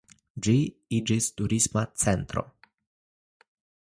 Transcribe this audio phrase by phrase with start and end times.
[0.45, 0.53] Ĝi
[0.99, 2.45] iĝis turisma centro.